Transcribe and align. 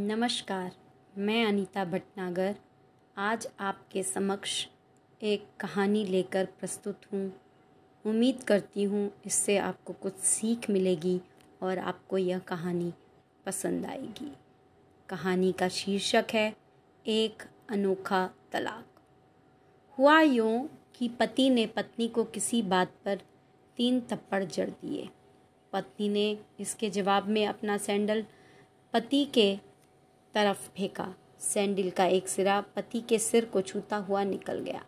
नमस्कार, 0.00 0.72
मैं 1.18 1.44
अनीता 1.46 1.84
भटनागर। 1.84 2.56
आज 3.16 3.48
आपके 3.60 4.02
समक्ष 4.02 4.66
एक 5.22 5.46
कहानी 5.60 6.04
लेकर 6.04 6.44
प्रस्तुत 6.44 7.00
हूँ। 7.12 7.32
उम्मीद 8.04 8.42
करती 8.42 8.82
हूँ 8.82 9.10
इससे 9.26 9.56
आपको 9.58 9.92
कुछ 9.92 10.14
सीख 10.14 10.70
मिलेगी 10.70 11.20
और 11.62 11.78
आपको 11.78 12.18
यह 12.18 12.38
कहानी 12.38 12.92
पसंद 13.46 13.86
आएगी। 13.86 14.32
कहानी 15.08 15.52
का 15.52 15.68
शीर्षक 15.68 16.26
है, 16.32 16.54
एक 17.06 17.42
अनोखा 17.70 18.30
तलाक। 18.52 19.00
हुआ 19.98 20.20
यूँ 20.20 20.68
कि 20.94 21.08
पति 21.08 21.50
ने 21.50 21.66
पत्नी 21.66 22.08
को 22.08 22.24
किसी 22.24 22.62
बात 22.62 22.92
पर 23.04 23.20
तीन 23.76 24.00
थप्पड़ 24.00 24.44
जड़ 24.44 24.70
दिए। 24.70 25.08
पत्नी 25.72 26.08
ने 26.08 26.38
इसके 26.60 26.90
जवाब 26.90 27.28
में 27.28 27.46
अपना 27.46 27.76
सैंडल 27.76 28.24
पति 28.92 29.24
के 29.24 29.67
तरफ़ 30.34 30.68
फेंका। 30.68 31.14
सैंडल 31.40 31.90
का 31.90 32.04
एक 32.04 32.28
सिरा 32.28 32.60
पति 32.60 33.00
के 33.00 33.18
सिर 33.18 33.44
को 33.44 33.60
छूता 33.60 33.96
हुआ 33.96 34.24
निकल 34.24 34.58
गया। 34.58 34.84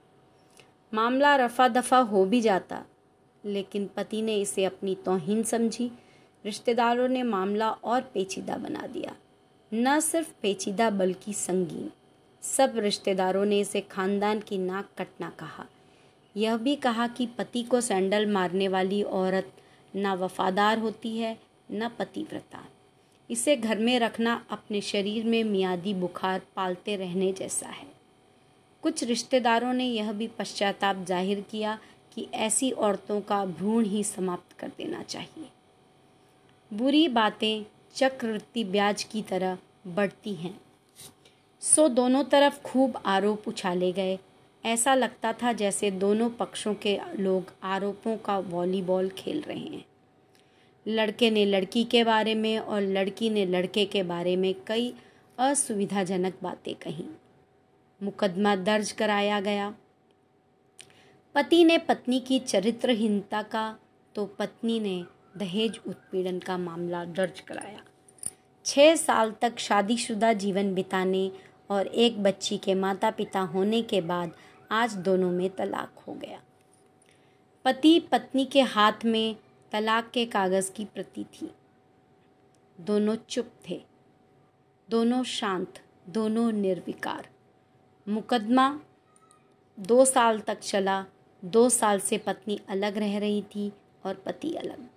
मामला 0.94 1.36
रफा 1.36 1.68
दफ़ा 1.68 1.98
हो 1.98 2.24
भी 2.24 2.40
जाता, 2.40 2.84
लेकिन 3.44 3.86
पति 3.96 4.22
ने 4.22 4.40
इसे 4.40 4.64
अपनी 4.64 4.94
तोहिन 4.94 5.42
समझी। 5.42 5.90
रिश्तेदारों 6.44 7.08
ने 7.08 7.22
मामला 7.22 7.70
और 7.70 8.00
पेचीदा 8.02 8.56
बना 8.56 8.86
दिया। 8.86 9.16
न 9.74 10.00
सिर्फ़ 10.00 10.32
पेचीदा, 10.42 10.90
बल्कि 10.90 11.32
संगीन। 11.32 11.90
सब 12.42 12.72
रिश्तेदारों 12.76 13.44
ने 13.44 13.60
इसे 13.60 13.80
खानदान 13.80 14.40
की 14.40 14.58
नाक 14.58 14.88
कटना 14.98 15.30
कहा। 15.30 15.66
यह 16.36 16.56
भी 16.56 16.76
कहा 16.76 17.06
कि 17.08 17.26
पति 17.26 17.62
को 17.62 17.80
सैंडल 17.80 18.26
मारने 18.26 18.68
वाली 18.68 19.02
औरत 19.02 19.52
ना 19.96 20.14
वफादार 20.14 20.78
होती 20.78 21.18
है, 21.18 21.38
न 21.70 21.88
पतिव्रता। 21.88 22.64
इसे 23.30 23.56
घर 23.56 23.78
में 23.78 23.98
रखना 23.98 24.42
अपने 24.50 24.80
शरीर 24.80 25.24
में 25.24 25.42
मियादी 25.44 25.94
बुखार 25.94 26.40
पालते 26.56 26.96
रहने 26.96 27.32
जैसा 27.32 27.68
है। 27.68 27.86
कुछ 28.82 29.02
रिश्तेदारों 29.04 29.72
ने 29.72 29.84
यह 29.84 30.12
भी 30.12 30.26
पश्चाताप 30.28 31.04
ज़ाहिर 31.04 31.40
किया 31.40 31.78
कि 32.14 32.26
ऐसी 32.34 32.70
औरतों 32.70 33.20
का 33.20 33.44
भ्रूण 33.46 33.84
ही 33.84 34.02
समाप्त 34.04 34.56
कर 34.58 34.68
देना 34.68 35.02
चाहिए। 35.02 35.48
बुरी 36.70 37.06
बातें 37.08 37.64
चक्रवृत्ति 37.94 38.64
ब्याज 38.64 39.02
की 39.02 39.22
तरह 39.22 39.58
बढ़ती 39.86 40.34
हैं। 40.34 40.58
सो 41.62 41.88
दोनों 41.88 42.24
तरफ़ 42.24 42.60
खूब 42.62 43.00
आरोप 43.06 43.48
उछाले 43.48 43.92
गए। 43.92 44.18
ऐसा 44.64 44.94
लगता 44.94 45.32
था 45.32 45.52
जैसे 45.52 45.90
दोनों 45.90 46.28
पक्षों 46.30 46.74
के 46.74 46.98
लोग 47.18 47.52
आरोपों 47.62 48.16
का 48.16 48.38
वॉलीबॉल 48.38 49.08
खेल 49.08 49.40
रहे 49.40 49.58
हैं। 49.58 49.84
लड़के 50.90 51.30
ने 51.30 51.44
लड़की 51.44 51.84
के 51.84 52.04
बारे 52.04 52.34
में 52.34 52.58
और 52.58 52.80
लड़की 52.80 53.30
ने 53.30 53.46
लड़के 53.46 53.84
के 53.84 54.02
बारे 54.02 54.36
में 54.36 54.54
कई 54.66 54.94
असुविधाजनक 55.38 56.38
बातें 56.42 56.74
कहीं। 56.74 57.08
मुकदमा 58.00 58.56
दर्ज 58.56 58.92
कराया 58.92 59.40
गया। 59.40 59.74
पति 61.34 61.64
ने 61.64 61.78
पत्नी 61.78 62.20
की 62.20 62.38
चरित्रहीनता 62.38 63.42
का 63.42 63.78
तो 64.14 64.26
पत्नी 64.26 64.80
ने 64.80 65.04
दहेज 65.36 65.80
उत्पीड़न 65.86 66.38
का 66.38 66.58
मामला 66.58 67.04
दर्ज 67.04 67.40
कराया। 67.40 67.82
छः 68.64 68.94
साल 68.96 69.34
तक 69.42 69.58
शादीशुदा 69.58 70.32
जीवन 70.32 70.74
बिताने 70.74 71.30
और 71.70 71.86
एक 71.86 72.22
बच्ची 72.22 72.58
के 72.58 72.74
माता 72.74 73.10
पिता 73.10 73.40
होने 73.40 73.82
के 73.82 74.00
बाद 74.00 74.32
आज 74.70 74.94
दोनों 74.94 75.30
में 75.30 75.48
तलाक 75.50 76.02
हो 76.08 76.14
गया। 76.14 76.40
पति 77.64 77.98
पत्नी 78.00 78.44
के 78.44 78.60
हाथ 78.60 79.04
में 79.04 79.36
तलाक 79.72 80.10
के 80.10 80.26
कागज़ 80.26 80.72
की 80.72 80.84
प्रति 80.84 81.24
थी। 81.24 81.50
दोनों 82.80 83.16
चुप 83.16 83.50
थे। 83.68 83.82
दोनों 84.90 85.24
शांत, 85.24 85.82
दोनों 86.08 86.52
निर्विकार। 86.52 87.28
मुकदमा 88.08 88.80
दो 89.80 90.04
साल 90.04 90.40
तक 90.40 90.58
चला। 90.58 91.06
दो 91.44 91.68
साल 91.68 92.00
से 92.00 92.18
पत्नी 92.18 92.60
अलग 92.68 92.98
रह 92.98 93.18
रही 93.18 93.42
थी 93.42 93.72
और 94.04 94.14
पति 94.14 94.54
अलग। 94.54 94.88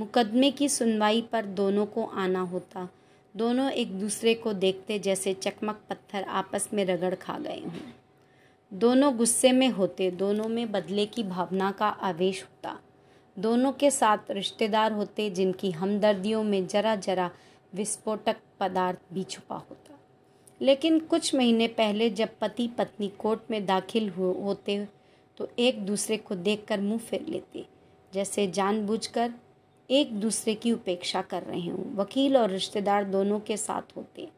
मुकदमे 0.00 0.50
की 0.50 0.68
सुनवाई 0.68 1.22
पर 1.22 1.46
दोनों 1.46 1.86
को 1.86 2.04
आना 2.04 2.40
होता। 2.40 2.88
दोनों 3.36 3.70
एक 3.70 4.00
दूसरे 4.00 4.34
को 4.34 4.52
देखते 4.52 4.98
जैसे 4.98 5.34
चकमक 5.34 5.80
पत्थर 5.90 6.22
आपस 6.22 6.70
में 6.72 6.84
रगड़ 6.84 7.14
खा 7.14 7.38
गए 7.38 7.60
हों। 7.60 7.92
दोनों 8.72 9.16
गुस्से 9.16 9.52
में 9.52 9.68
होते, 9.68 10.10
दोनों 10.10 10.48
में 10.48 10.72
बदले 10.72 11.06
की 11.06 11.22
भावना 11.22 11.72
का 11.72 11.88
आवेश 11.88 12.42
होता। 12.42 12.80
दोनों 13.36 13.72
के 13.72 13.90
साथ 13.90 14.30
रिश्तेदार 14.30 14.92
होते, 14.92 15.30
जिनकी 15.30 15.70
हमदर्दियों 15.70 16.42
में 16.44 16.66
जरा 16.66 16.94
जरा 16.96 17.30
विस्फोटक 17.72 18.36
पदार्थ 18.60 18.98
भी 19.12 19.24
छुपा 19.24 19.56
होता। 19.56 19.98
लेकिन 20.60 20.98
कुछ 21.00 21.34
महीने 21.34 21.66
पहले 21.68 22.10
जब 22.10 22.28
पति 22.40 22.68
पत्नी 22.68 23.08
कोर्ट 23.08 23.40
में 23.50 23.64
दाखिल 23.66 24.08
होते 24.10 24.86
तो 25.38 25.48
एक 25.58 25.84
दूसरे 25.86 26.16
को 26.16 26.34
देखकर 26.34 26.80
मुँह 26.80 26.98
फेर 26.98 27.26
लेते। 27.28 27.66
जैसे 28.12 28.46
जानबूझकर 28.46 29.32
एक 29.90 30.12
दूसरे 30.20 30.54
की 30.54 30.72
उपेक्षा 30.72 31.22
कर 31.22 31.42
रहे 31.42 31.68
हों। 31.68 31.94
वकील 31.96 32.36
और 32.36 32.50
रिश्तेदार 32.50 33.04
दोनों 33.04 33.38
के 33.40 33.56
साथ 33.56 33.96
होते। 33.96 34.28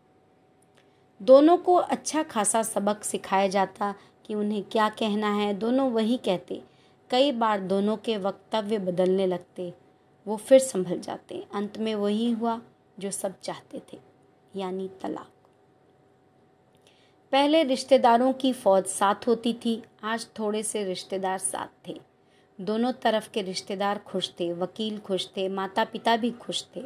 दोनों 1.21 1.57
को 1.57 1.75
अच्छा 1.75 2.23
खासा 2.23 2.63
सबक 2.63 3.05
सिखाया 3.05 3.49
जाता 3.49 3.95
कि 4.27 4.35
उन्हें 4.35 4.63
क्या 4.63 4.89
कहना 4.89 5.33
है। 5.35 5.53
दोनों 5.55 5.91
वही 5.91 6.17
कहते। 6.17 6.61
कई 7.13 7.33
बार 7.33 7.61
दोनों 7.61 7.97
के 7.97 8.17
वक्तव्य 8.17 8.79
बदलने 8.79 9.27
लगते, 9.27 9.75
वो 10.27 10.37
फिर 10.37 10.59
संभल 10.59 11.01
जाते। 11.01 11.47
अंत 11.55 11.79
में 11.79 11.95
वही 11.95 12.31
हुआ 12.31 12.61
जो 12.99 13.11
सब 13.11 13.41
चाहते 13.41 13.83
थे, 13.93 13.99
यानी 14.57 14.91
तलाक। 15.03 15.31
पहले 17.33 17.63
रिश्तेदारों 17.63 18.33
की 18.33 18.53
फौज 18.53 18.85
साथ 18.85 19.15
होती 19.27 19.53
थी, 19.55 19.83
आज 20.03 20.27
थोड़े 20.39 20.63
से 20.63 20.85
रिश्तेदार 20.85 21.39
साथ 21.39 21.89
थे। 21.89 22.01
दोनों 22.61 22.93
तरफ़ 22.93 23.31
के 23.31 23.43
रिश्तेदार 23.43 23.99
खुश 23.99 24.31
थे, 24.41 24.53
वकील 24.53 24.99
खुश 24.99 25.29
थे 25.37 25.49
माता 25.49 25.85
पिता 25.85 26.17
भी 26.17 26.31
खुश 26.31 26.67
थे। 26.77 26.83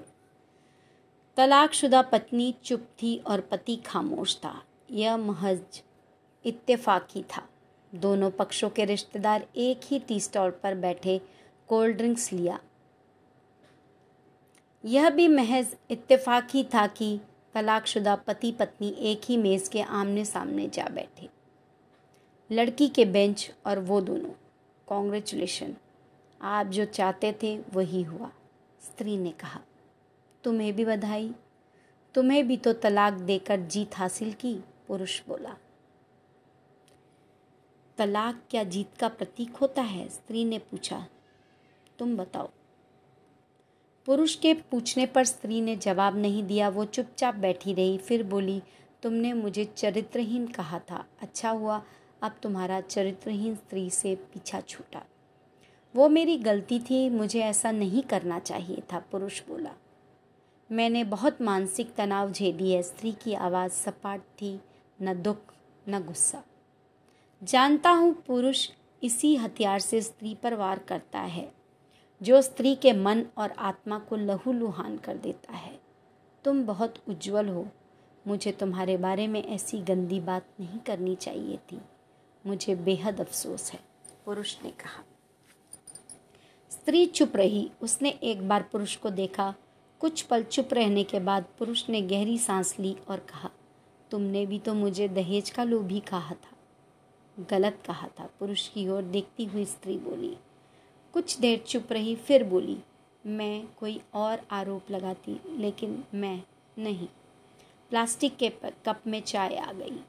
तलाकशुदा 1.36 2.02
पत्नी 2.02 2.54
चुप 2.64 2.80
थी 2.80 3.18
और 3.18 3.40
पति 3.40 3.76
खामोश 3.76 4.36
था। 4.36 4.62
यह 4.90 5.16
महज 5.16 5.82
इत्तेफाकी 6.44 7.22
था। 7.22 7.48
दोनों 7.94 8.30
पक्षों 8.30 8.70
के 8.70 8.84
रिश्तेदार 8.84 9.46
एक 9.56 9.80
ही 9.84 9.98
टी 9.98 10.20
स्टॉल 10.20 10.50
पर 10.50 10.74
बैठे 10.74 11.20
कोल्ड 11.68 11.96
ड्रिंक्स 11.96 12.32
लिया। 12.32 12.60
यह 14.84 15.10
भी 15.10 15.28
महज 15.28 15.76
इत्तेफाक 15.90 16.48
ही 16.50 16.64
था 16.64 16.86
कि 16.86 17.20
तलाकशुदा 17.54 18.16
पति 18.16 18.52
पत्नी 18.52 18.88
एक 18.98 19.20
ही 19.24 19.36
मेज़ 19.36 19.70
के 19.70 19.82
आमने 19.82 20.24
सामने 20.24 20.68
जा 20.68 20.84
बैठे। 20.84 21.28
लड़की 22.52 22.88
के 22.88 23.04
बेंच 23.04 23.52
और 23.66 23.78
वो 23.78 24.00
दोनों। 24.00 24.30
कॉन्ग्रेचुलेशन 24.86 25.74
आप 26.42 26.66
जो 26.66 26.84
चाहते 26.84 27.32
थे 27.42 27.58
वही 27.72 28.02
हुआ। 28.02 28.30
स्त्री 28.82 29.16
ने 29.16 29.30
कहा, 29.30 29.60
तुम्हें 30.44 30.76
भी 30.76 30.84
बधाई। 30.84 31.34
तुम्हें 32.14 32.48
भी 32.48 32.56
तो 32.56 32.72
तलाक 32.72 33.12
देकर 33.12 33.60
जीत 33.60 33.96
हासिल 33.96 34.32
की, 34.32 34.54
पुरुष 34.88 35.20
बोला। 35.28 35.56
तलाक 37.98 38.42
क्या 38.50 38.64
जीत 38.64 38.96
का 39.00 39.08
प्रतीक 39.08 39.56
होता 39.56 39.82
है। 39.82 40.08
स्त्री 40.08 40.44
ने 40.44 40.58
पूछा, 40.58 41.06
तुम 41.98 42.16
बताओ। 42.16 42.48
पुरुष 44.06 44.34
के 44.34 44.54
पूछने 44.54 45.06
पर 45.06 45.24
स्त्री 45.24 45.60
ने 45.60 45.76
जवाब 45.76 46.16
नहीं 46.16 46.42
दिया। 46.44 46.68
वो 46.68 46.84
चुपचाप 46.84 47.34
बैठी 47.34 47.74
रही, 47.74 47.98
फिर 47.98 48.22
बोली, 48.22 48.62
तुमने 49.02 49.32
मुझे 49.32 49.64
चरित्रहीन 49.64 50.46
कहा 50.46 50.78
था। 50.78 51.04
अच्छा 51.22 51.50
हुआ, 51.50 51.82
अब 52.22 52.36
तुम्हारा 52.42 52.80
चरित्रहीन 52.80 53.54
स्त्री 53.54 53.90
से 53.90 54.14
पीछा 54.14 54.60
छूटा। 54.60 55.02
वो 55.94 56.08
मेरी 56.08 56.36
गलती 56.38 56.80
थी, 56.80 57.08
मुझे 57.10 57.40
ऐसा 57.40 57.70
नहीं 57.70 58.02
करना 58.02 58.38
चाहिए 58.38 58.82
था। 58.92 58.98
पुरुष 58.98 59.42
बोला, 59.48 59.72
मैंने 60.72 61.04
बहुत 61.04 61.42
मानसिक 61.42 61.94
तनाव 61.94 62.32
झेली 62.32 62.72
है। 62.72 62.82
स्त्री 62.82 63.12
की 63.12 63.34
आवाज़ 63.34 63.72
सपाट 63.72 64.20
थी, 64.20 64.60
न 65.02 65.22
दुख, 65.22 65.54
न 65.88 66.04
गुस्सा। 66.04 66.42
जानता 67.42 67.90
हूँ 67.90 68.12
पुरुष 68.26 68.68
इसी 69.02 69.34
हथियार 69.36 69.80
से 69.80 70.00
स्त्री 70.02 70.34
पर 70.34 70.54
वार 70.54 70.78
करता 70.78 71.20
है, 71.20 71.52
जो 72.20 72.40
स्त्री 72.42 72.74
के 72.74 72.92
मन 72.92 73.24
और 73.38 73.50
आत्मा 73.50 73.98
को 73.98 74.16
लहू 74.16 74.52
लुहान 74.52 74.96
कर 74.96 75.16
देता 75.16 75.52
है। 75.52 75.78
तुम 76.44 76.64
बहुत 76.66 76.94
उज्जवल 77.08 77.48
हो। 77.48 77.66
मुझे 78.26 78.52
तुम्हारे 78.52 78.96
बारे 78.96 79.26
में 79.26 79.42
ऐसी 79.44 79.78
गंदी 79.78 80.20
बात 80.20 80.46
नहीं 80.60 80.78
करनी 80.78 81.14
चाहिए 81.14 81.58
थी। 81.72 81.80
मुझे 82.44 82.74
बेहद 82.74 83.20
अफसोस 83.20 83.70
है, 83.72 83.80
पुरुष 84.24 84.56
ने 84.64 84.70
कहा। 84.70 85.04
स्त्री 86.70 87.06
चुप 87.06 87.36
रही। 87.36 87.70
उसने 87.82 88.10
एक 88.22 88.48
बार 88.48 88.62
पुरुष 88.62 88.96
को 88.96 89.10
देखा। 89.10 89.54
कुछ 90.00 90.22
पल 90.22 90.42
चुप 90.42 90.74
रहने 90.74 91.04
के 91.04 91.20
बाद 91.20 91.44
पुरुष 91.58 91.88
ने 91.88 92.02
गहरी 92.02 92.38
सांस 92.38 92.78
ली 92.78 92.96
और 93.08 93.18
कहा, 93.18 93.50
तुमने 94.10 94.46
भी 94.46 94.58
तो 94.58 94.74
मुझे 94.74 95.08
दहेज 95.08 95.50
का 95.50 95.64
लोभी 95.64 96.00
कहा 96.00 96.34
था। 96.34 96.55
गलत 97.40 97.82
कहा 97.86 98.08
था। 98.20 98.28
पुरुष 98.38 98.68
की 98.68 98.88
ओर 98.88 99.02
देखती 99.02 99.44
हुई 99.44 99.64
स्त्री 99.64 99.98
बोली, 99.98 100.36
कुछ 101.12 101.38
देर 101.38 101.58
चुप 101.58 101.92
रही, 101.92 102.16
फिर 102.16 102.44
बोली, 102.44 102.78
मैं 103.26 103.66
कोई 103.78 104.00
और 104.14 104.46
आरोप 104.50 104.90
लगाती, 104.90 105.40
लेकिन 105.46 106.04
मैं 106.14 106.42
नहीं। 106.78 107.08
प्लास्टिक 107.90 108.36
के 108.36 108.52
कप 108.64 109.00
में 109.06 109.20
चाय 109.22 109.56
आ 109.56 109.72
गई। 109.72 110.00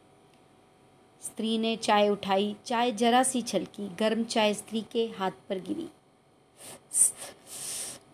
स्त्री 1.22 1.58
ने 1.58 1.76
चाय 1.76 2.10
उठाई, 2.10 2.56
चाय 2.66 2.92
जरा 2.92 3.24
सी 3.24 3.42
छलकी, 3.42 3.90
गर्म 3.90 4.24
चाय 4.24 4.54
स्त्री 4.54 4.82
के 4.82 5.08
हाथ 5.08 5.32
पर 5.50 5.60
गिरी। 5.60 5.88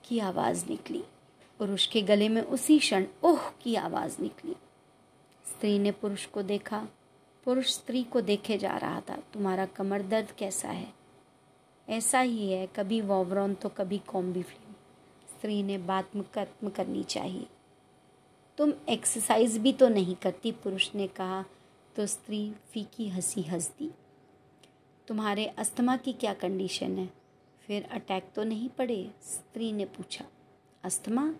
की 0.05 0.19
आवाज़ 0.19 0.65
निकली। 0.65 1.03
पुरुष 1.59 1.87
के 1.87 2.01
गले 2.01 2.29
में 2.29 2.41
उसी 2.41 2.79
क्षण 2.79 3.05
ओह 3.23 3.49
की 3.61 3.75
आवाज़ 3.75 4.21
निकली। 4.21 4.55
स्त्री 5.45 5.79
ने 5.79 5.91
पुरुष 5.91 6.25
को 6.25 6.41
देखा 6.41 6.87
पुरुष 7.43 7.73
स्त्री 7.73 8.03
को 8.03 8.21
देखे 8.21 8.57
जा 8.57 8.77
रहा 8.77 9.01
था, 9.01 9.15
तुम्हारा 9.15 9.65
कमर 9.65 10.01
दर्द 10.01 10.31
कैसा 10.31 10.67
है? 10.67 10.93
ऐसा 11.89 12.19
ही 12.19 12.51
है, 12.51 12.67
कभी 12.67 13.01
वॉवरॉन 13.01 13.53
तो 13.53 13.69
कभी 13.69 13.97
कॉम्बी 13.97 14.43
फ्लेम 14.43 14.73
स्त्री 15.29 15.63
ने 15.63 15.77
बात 15.77 16.11
खत्म 16.35 16.69
करनी 16.69 17.03
चाहिए। 17.03 17.47
तुम 18.57 18.73
एक्सरसाइज 18.89 19.57
भी 19.57 19.73
तो 19.73 19.89
नहीं 19.89 20.15
करती, 20.15 20.51
पुरुष 20.51 20.95
ने 20.95 21.07
कहा। 21.07 21.45
तो 21.95 22.05
स्त्री 22.05 22.53
फीकी 22.71 23.09
हँसी 23.09 23.41
हंस 23.41 23.69
दी 23.69 23.91
तुम्हारे 25.07 25.45
अस्थमा 25.45 25.97
की 25.97 26.13
क्या 26.13 26.33
कंडीशन 26.33 26.97
है? 26.97 27.09
फिर 27.67 27.89
अटैक 27.91 28.31
तो 28.35 28.43
नहीं 28.43 28.69
पड़े, 28.69 29.11
स्त्री 29.23 29.71
ने 29.71 29.85
पूछा। 29.85 30.25
अस्थमा? 30.83 31.35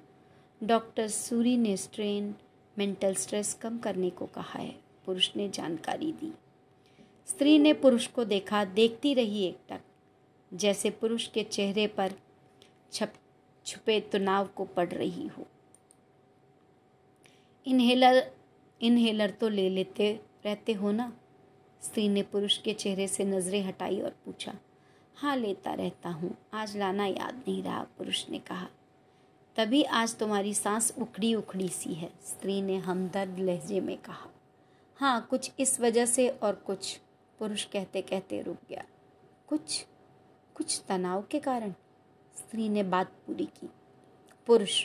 डॉक्टर 0.64 1.08
सूरी 1.08 1.58
ने 1.58 1.78
स्ट्रेन 1.78 2.36
मेंटल 2.78 3.16
स्ट्रेस 3.16 3.54
कम 3.54 3.78
करने 3.78 4.10
को 4.10 4.26
कहा 4.26 4.60
है। 4.60 4.83
पुरुष 5.06 5.30
ने 5.36 5.50
जानकारी 5.50 6.12
दी। 6.12 6.32
स्त्री 7.28 7.58
ने 7.60 7.74
पुरुष 7.74 8.08
को 8.08 8.24
देखा, 8.26 8.66
देखती 8.66 9.14
रही 9.14 9.44
एक 9.44 9.58
टक। 9.70 9.82
जैसे 10.52 10.90
पुरुष 10.90 11.28
के 11.28 11.44
चेहरे 11.44 11.88
पर 11.88 12.14
छप, 12.92 13.14
छुपे 13.66 14.00
तनाव 14.00 14.48
को 14.48 14.66
पढ़ 14.66 14.90
रही 14.90 15.28
हो। 15.28 15.46
इनहेलर 17.66 18.32
इनहेलर 18.82 19.30
तो 19.32 19.50
ले 19.50 19.70
लेते 19.70 20.14
रहते 20.46 20.74
हो 20.74 20.92
ना? 20.92 21.12
स्त्री 21.82 22.08
ने 22.10 22.22
पुरुष 22.24 22.58
के 22.58 22.74
चेहरे 22.74 23.08
से 23.08 23.26
नज़रें 23.26 23.62
हटाई 23.64 24.00
और 24.02 24.16
पूछा 24.26 24.54
हाँ 25.16 25.36
लेता 25.38 25.74
रहता 25.74 26.10
हूँ। 26.10 26.36
आज 26.54 26.78
लाना 26.78 27.06
याद 27.06 27.44
नहीं 27.48 27.64
रहा, 27.64 27.84
पुरुष 27.98 28.30
ने 28.30 28.40
कहा। 28.40 28.68
तभी 29.56 29.84
आज 29.84 30.16
तुम्हारी 30.16 30.54
सांस 30.54 30.94
उखड़ी 30.98 31.34
उखड़ी 31.36 31.70
सी 31.70 31.94
है, 31.94 32.10
स्त्री 32.26 32.62
ने 32.62 32.78
हमदर्द 32.78 33.40
लहजे 33.40 33.82
में 33.82 33.98
कहा। 33.98 34.33
हाँ 35.00 35.28
कुछ 35.30 35.52
इस 35.60 35.80
वजह 35.80 36.06
से 36.06 36.28
और 36.30 36.56
कुछ 36.66 36.98
पुरुष 37.40 37.64
कहते 37.66 38.02
कहते 38.02 38.42
रुक 38.42 38.58
गया। 38.70 38.84
कुछ 39.48 39.86
कुछ 40.56 40.82
तनाव 40.88 41.24
के 41.32 41.40
कारण 41.40 41.74
स्त्री 42.36 42.68
ने 42.70 42.84
बात 42.84 43.12
पूरी 43.28 43.46
की। 43.46 43.70
पुरुष 44.48 44.84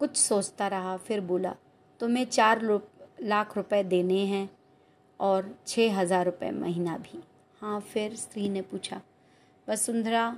कुछ 0.00 0.16
सोचता 0.16 0.68
रहा, 0.68 0.96
फिर 0.96 1.20
बोला, 1.20 1.54
तुम्हें 2.00 2.24
चार 2.26 2.62
लाख 3.22 3.56
रुपए 3.56 3.82
देने 3.84 4.24
हैं 4.26 4.48
और 5.20 5.54
छः 5.66 5.98
हज़ार 5.98 6.24
रुपये 6.24 6.50
महीना 6.50 6.96
भी। 6.98 7.22
हाँ 7.60 7.80
फिर 7.82 8.16
स्त्री 8.16 8.48
ने 8.48 8.62
पूछा, 8.62 9.00
वसुंधरा 9.68 10.36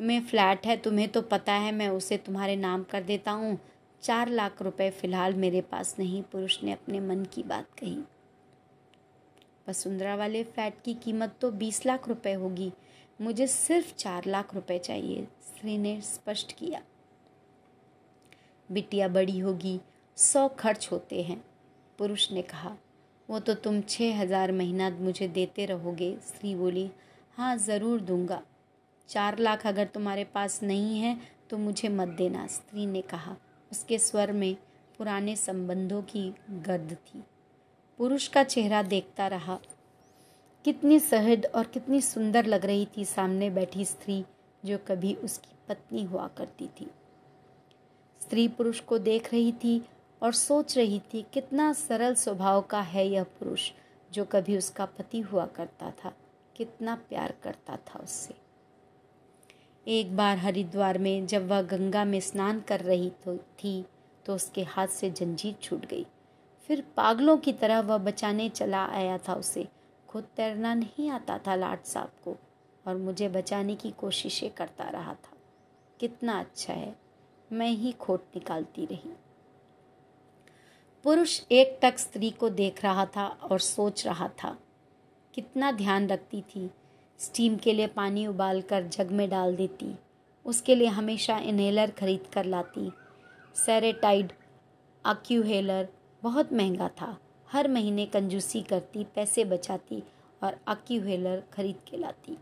में 0.00 0.20
फ्लैट 0.22 0.66
है, 0.66 0.76
तुम्हें 0.76 1.08
तो 1.08 1.22
पता 1.22 1.52
है, 1.52 1.72
मैं 1.72 1.88
उसे 1.88 2.16
तुम्हारे 2.18 2.56
नाम 2.56 2.82
कर 2.82 3.02
देता 3.02 3.30
हूँ। 3.32 3.58
चार 4.02 4.28
लाख 4.28 4.62
रुपए 4.62 4.90
फ़िलहाल 4.92 5.34
मेरे 5.34 5.60
पास 5.62 5.94
नहीं, 5.98 6.22
पुरुष 6.22 6.62
ने 6.62 6.72
अपने 6.72 7.00
मन 7.00 7.24
की 7.24 7.42
बात 7.42 7.66
कही। 7.78 7.98
वसुंधरा 9.66 10.14
वाले 10.16 10.42
फ्लैट 10.44 10.80
की 10.84 10.94
कीमत 10.94 11.36
तो 11.40 11.50
बीस 11.52 11.84
लाख 11.86 12.08
रुपए 12.08 12.32
होगी। 12.34 12.72
मुझे 13.20 13.46
सिर्फ़ 13.46 13.94
चार 13.94 14.24
लाख 14.26 14.54
रुपए 14.54 14.78
चाहिए 14.78 15.26
स्त्री 15.44 15.76
ने 15.78 16.00
स्पष्ट 16.02 16.52
किया। 16.52 16.82
बिटिया 18.68 19.08
बड़ी 19.08 19.38
होगी, 19.38 19.80
सौ 20.16 20.48
खर्च 20.50 20.88
होते 20.92 21.22
हैं, 21.22 21.42
पुरुष 21.98 22.30
ने 22.32 22.42
कहा। 22.44 22.76
वो 23.28 23.38
तो 23.40 23.54
तुम 23.56 23.80
छः 23.82 24.18
हज़ार 24.18 24.52
महीना 24.52 24.90
मुझे 24.92 25.28
देते 25.28 25.66
रहोगे 25.66 26.16
स्त्री 26.22 26.54
बोली। 26.54 26.90
हाँ 27.36 27.56
ज़रूर 27.58 28.00
दूँगा। 28.00 28.42
चार 29.08 29.38
लाख 29.38 29.66
अगर 29.66 29.86
तुम्हारे 29.86 30.24
पास 30.24 30.62
नहीं 30.62 30.98
है 30.98 31.16
तो 31.50 31.58
मुझे 31.58 31.88
मत 31.90 32.08
देना 32.08 32.46
स्त्री 32.48 32.86
ने 32.86 33.00
कहा। 33.04 33.36
उसके 33.70 33.98
स्वर 33.98 34.32
में 34.32 34.54
पुराने 34.98 35.36
संबंधों 35.36 36.02
की 36.04 36.32
गर्द 36.50 36.92
थी। 36.94 37.22
पुरुष 37.98 38.26
का 38.28 38.42
चेहरा 38.44 38.82
देखता 38.82 39.26
रहा। 39.26 39.58
कितनी 40.64 40.98
सहज 41.00 41.46
और 41.46 41.64
कितनी 41.64 42.00
सुंदर 42.00 42.46
लग 42.46 42.64
रही 42.66 42.86
थी 42.96 43.04
सामने 43.04 43.50
बैठी 43.50 43.84
स्त्री 43.84 44.24
जो 44.64 44.78
कभी 44.88 45.14
उसकी 45.14 45.56
पत्नी 45.68 46.02
हुआ 46.04 46.26
करती 46.28 46.66
थी। 46.80 46.86
स्त्री 48.20 48.46
पुरुष 48.48 48.80
को 48.80 48.98
देख 48.98 49.32
रही 49.32 49.52
थी 49.52 49.80
और 50.22 50.32
सोच 50.32 50.76
रही 50.76 50.98
थी, 51.14 51.24
कितना 51.32 51.72
सरल 51.72 52.14
स्वभाव 52.14 52.60
का 52.60 52.80
है 52.80 53.06
यह 53.08 53.22
पुरुष 53.38 53.70
जो 54.12 54.24
कभी 54.24 54.56
उसका 54.56 54.84
पति 54.84 55.20
हुआ 55.20 55.46
करता 55.46 55.90
था। 56.04 56.12
कितना 56.56 56.94
प्यार 57.08 57.34
करता 57.42 57.76
था 57.76 57.98
उससे। 57.98 58.34
एक 59.86 60.16
बार 60.16 60.38
हरिद्वार 60.38 60.98
में 60.98 61.26
जब 61.26 61.48
वह 61.48 61.62
गंगा 61.62 62.04
में 62.04 62.20
स्नान 62.20 62.60
कर 62.60 62.80
रही 62.80 63.10
तो 63.24 63.36
थी 63.36 63.84
तो 64.26 64.34
उसके 64.34 64.62
हाथ 64.62 64.88
से 64.88 65.10
जंजीर 65.10 65.54
छूट 65.62 65.86
गई। 65.86 66.06
फिर 66.68 66.84
पागलों 66.96 67.36
की 67.36 67.52
तरह 67.52 67.80
वह 67.80 67.98
बचाने 67.98 68.48
चला 68.48 68.84
आया 68.86 69.18
था 69.18 69.34
उसे। 69.34 69.66
खुद 70.08 70.24
तैरना 70.36 70.74
नहीं 70.74 71.10
आता 71.10 71.38
था 71.38 71.54
लाट 71.54 71.84
साहब 71.84 72.10
को, 72.24 72.36
और 72.86 72.96
मुझे 72.96 73.28
बचाने 73.28 73.74
की 73.74 73.90
कोशिशें 73.90 74.50
करता 74.50 74.84
रहा 74.84 75.14
था। 75.14 75.36
कितना 76.00 76.38
अच्छा 76.40 76.72
है, 76.72 76.94
मैं 77.50 77.70
ही 77.70 77.92
खोट 77.92 78.24
निकालती 78.34 78.84
रही। 78.86 79.12
पुरुष 81.04 81.40
एक 81.52 81.78
तक 81.82 81.98
स्त्री 81.98 82.30
को 82.30 82.48
देख 82.50 82.82
रहा 82.84 83.04
था 83.06 83.26
और 83.26 83.60
सोच 83.60 84.06
रहा 84.06 84.28
था, 84.42 84.56
कितना 85.34 85.72
ध्यान 85.72 86.08
रखती 86.08 86.40
थी, 86.42 86.70
स्टीम 87.20 87.56
के 87.56 87.72
लिए 87.72 87.86
पानी 87.86 88.26
उबाल 88.26 88.60
कर 88.62 88.86
जग 88.88 89.10
में 89.10 89.28
डाल 89.30 89.56
देती, 89.56 89.94
उसके 90.46 90.74
लिए 90.74 90.88
हमेशा 90.88 91.38
इनहेलर 91.38 91.90
खरीद 91.90 92.26
कर 92.32 92.44
लाती, 92.44 92.90
सेरेटाइड, 93.56 94.32
अक्यूहेलर 95.04 95.88
बहुत 96.24 96.52
महँगा 96.52 96.88
था। 96.88 97.16
हर 97.48 97.68
महीने 97.68 98.04
कंजूसी 98.06 98.60
करती, 98.62 99.04
पैसे 99.04 99.44
बचाती 99.44 100.02
और 100.42 100.56
अक्यूहेलर 100.66 101.42
खरीद 101.52 101.76
के 101.88 101.96
लाती। 101.96 102.36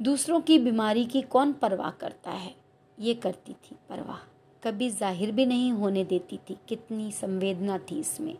दूसरों 0.00 0.40
की 0.40 0.58
बीमारी 0.58 1.04
की 1.04 1.22
कौन 1.22 1.52
परवाह 1.52 1.90
करता 1.90 2.30
है? 2.30 2.54
ये 2.98 3.14
करती 3.14 3.52
थी 3.52 3.76
परवाह। 3.88 4.18
कभी 4.62 4.90
ज़ाहिर 4.90 5.32
भी 5.32 5.46
नहीं 5.46 5.72
होने 5.72 6.04
देती 6.04 6.36
थी 6.50 6.56
कितनी 6.68 7.10
संवेदना 7.12 7.78
थी 7.78 7.98
इसमें। 8.00 8.36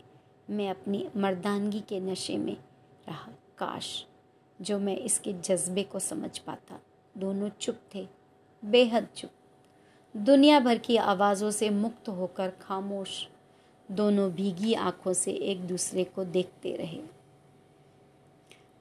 मैं 0.49 0.69
अपनी 0.69 1.05
मर्दानगी 1.17 1.79
के 1.79 1.99
नशे 1.99 2.37
में 2.37 2.57
रहा। 3.07 3.31
काश 3.57 4.05
जो 4.61 4.79
मैं 4.79 4.97
इसके 4.97 5.33
जज्बे 5.33 5.83
को 5.83 5.99
समझ 5.99 6.37
पाता। 6.37 6.79
दोनों 7.17 7.49
चुप 7.49 7.79
थे। 7.95 8.07
बेहद 8.63 9.07
चुप। 9.15 9.31
दुनिया 10.15 10.59
भर 10.59 10.77
की 10.77 10.97
आवाज़ों 10.97 11.51
से 11.51 11.69
मुक्त 11.69 12.09
होकर 12.09 12.49
खामोश 12.61 13.27
दोनों 13.95 14.31
भीगी 14.31 14.73
आँखों 14.73 15.13
से 15.13 15.31
एक 15.31 15.67
दूसरे 15.67 16.03
को 16.03 16.23
देखते 16.23 16.75
रहे। 16.75 17.01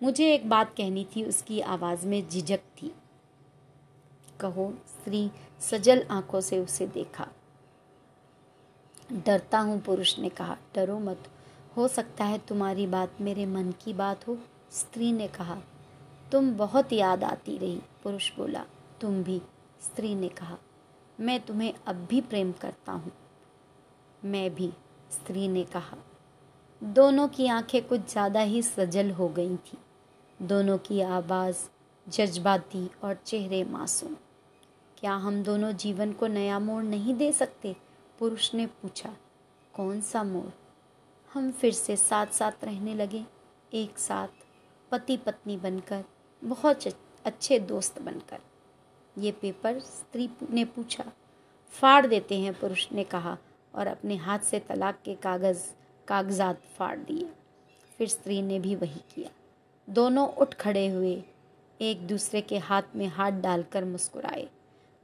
मुझे 0.02 0.34
एक 0.34 0.48
बात 0.48 0.76
कहनी 0.76 1.06
थी, 1.16 1.24
उसकी 1.24 1.60
आवाज़ 1.60 2.06
में 2.06 2.28
झिझक 2.28 2.58
थी। 2.58 2.94
कहो, 4.40 4.74
स्त्री 4.88 5.30
सजल 5.60 6.06
आँखों 6.10 6.40
से 6.40 6.58
उसे 6.58 6.86
देखा। 6.86 7.28
डरता 9.12 9.58
हूँ, 9.58 9.80
पुरुष 9.80 10.18
ने 10.18 10.28
कहा। 10.28 10.56
डरो 10.74 10.98
मत। 10.98 11.28
हो 11.76 11.88
सकता 11.88 12.24
है 12.24 12.38
तुम्हारी 12.38 12.86
बात 12.86 13.20
मेरे 13.20 13.46
मन 13.46 13.72
की 13.72 13.92
बात 13.92 14.28
हो। 14.28 14.38
स्त्री 14.70 15.12
ने 15.12 15.28
कहा। 15.28 15.62
तुम 16.32 16.54
बहुत 16.56 16.92
याद 16.92 17.24
आती 17.24 17.58
रही, 17.58 17.80
पुरुष 18.02 18.36
बोला। 18.36 18.66
तुम 19.00 19.22
भी, 19.22 19.42
स्त्री 19.82 20.14
ने 20.14 20.28
कहा। 20.28 20.58
मैं 21.20 21.40
तुम्हें 21.40 21.74
अब 21.86 21.96
भी 21.96 22.20
प्रेम 22.20 22.52
करता 22.52 22.92
हूँ। 22.92 23.12
मैं 24.24 24.54
भी। 24.54 24.72
स्त्री 25.12 25.46
ने 25.48 25.64
कहा, 25.64 25.96
दोनों 26.82 27.28
की 27.28 27.46
आँखें 27.46 27.82
कुछ 27.82 28.10
ज़्यादा 28.10 28.40
ही 28.40 28.62
सजल 28.62 29.10
हो 29.10 29.28
गई 29.28 29.56
थी। 29.56 29.78
दोनों 30.40 30.78
की 30.78 31.00
आवाज़ 31.00 31.56
जज्बाती 32.06 32.88
और 33.04 33.14
चेहरे 33.16 33.62
मासूम। 33.64 34.16
क्या 34.98 35.12
हम 35.14 35.42
दोनों 35.42 35.72
जीवन 35.72 36.12
को 36.12 36.26
नया 36.26 36.58
मोड़ 36.58 36.82
नहीं 36.84 37.14
दे 37.14 37.30
सकते? 37.32 37.76
पुरुष 38.18 38.52
ने 38.54 38.66
पूछा, 38.66 39.14
कौन 39.74 40.00
सा 40.00 40.22
मोड़? 40.24 40.50
हम 41.30 41.50
फिर 41.50 41.72
से 41.72 41.96
साथ 41.96 42.26
साथ 42.26 42.64
रहने 42.64 42.94
लगे। 42.94 43.24
एक 43.72 43.98
साथ 43.98 44.28
पति 44.92 45.16
पत्नी 45.16 45.56
बनकर, 45.56 46.04
बहुत 46.42 46.86
अच्छे 47.24 47.58
दोस्त 47.58 48.02
बनकर। 48.02 48.38
ये 49.16 49.32
पेपर 49.32 49.78
स्त्री 49.80 50.28
ने 50.50 50.64
पूछा, 50.64 51.04
फाड़ 51.74 52.06
देते 52.06 52.38
हैं? 52.38 52.52
पुरुष 52.54 52.86
ने 52.92 53.04
कहा 53.04 53.36
और 53.74 53.86
अपने 53.86 54.16
हाथ 54.16 54.38
से 54.38 54.58
तलाक 54.58 54.98
के 55.04 55.14
कागज़, 55.14 55.66
कागजात 56.08 56.60
फाड़ 56.78 56.98
दिए। 56.98 57.32
फिर 57.98 58.08
स्त्री 58.08 58.42
ने 58.42 58.60
भी 58.60 58.74
वही 58.74 59.00
किया। 59.14 59.30
दोनों 59.90 60.28
उठ 60.28 60.54
खड़े 60.54 60.88
हुए, 60.88 61.24
एक 61.80 62.06
दूसरे 62.06 62.40
के 62.40 62.58
हाथ 62.58 62.82
में 62.96 63.06
हाथ 63.06 63.32
डालकर 63.32 63.84
मुस्कुराए। 63.84 64.48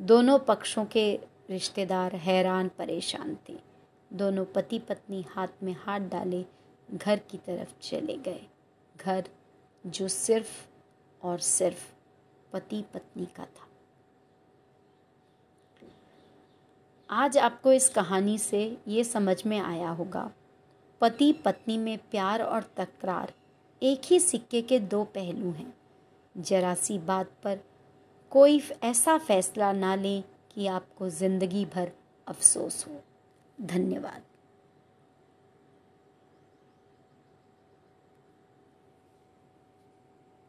दोनों 0.01 0.39
पक्षों 0.39 0.85
के 0.85 1.21
रिश्तेदार 1.51 2.17
हैरान, 2.17 2.69
परेशान 2.69 3.39
थे। 3.49 3.59
दोनों 4.13 4.45
पति 4.45 4.79
पत्नी 4.79 5.23
हाथ 5.23 5.49
में 5.63 5.77
हाथ 5.79 6.01
डाले, 6.01 6.45
घर 6.95 7.19
की 7.19 7.39
तरफ़ 7.39 7.81
चले 7.83 8.17
गए। 8.17 8.47
घर 8.97 9.25
जो 9.87 10.09
सिर्फ़ 10.09 10.69
और 11.27 11.39
सिर्फ़ 11.39 11.93
पति 12.53 12.85
पत्नी 12.95 13.27
का 13.27 13.45
था। 13.45 13.68
आज 17.11 17.37
आपको 17.39 17.73
इस 17.73 17.89
कहानी 17.89 18.39
से 18.39 18.61
ये 18.89 19.05
समझ 19.05 19.37
में 19.47 19.59
आया 19.59 19.91
होगा। 19.91 20.31
पति 21.01 21.33
पत्नी 21.33 21.77
में 21.79 21.99
प्यार 22.11 22.43
और 22.43 22.63
तकरार 22.77 23.33
एक 23.83 24.01
ही 24.05 24.19
सिक्के 24.21 24.63
के 24.63 24.79
दो 24.81 25.03
पहलू 25.05 25.51
हैं। 25.51 25.73
जरा 26.37 26.75
सी 26.75 26.99
बात 26.99 27.31
पर 27.45 27.59
कोई 28.33 28.63
ऐसा 28.83 29.19
फैसला 29.19 29.73
ना 29.73 29.95
लें 29.95 30.23
कि 30.55 30.67
आपको 30.67 31.09
ज़िंदगी 31.11 31.65
भर 31.65 31.93
अफसोस 32.29 32.85
हो। 32.89 33.01
धन्यवाद। 33.67 34.23